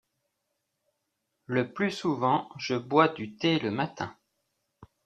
Le 1.45 1.71
plus 1.71 1.91
souvent 1.91 2.49
je 2.57 2.73
bois 2.73 3.07
du 3.07 3.35
thé 3.37 3.59
le 3.59 3.69
matin. 3.69 4.17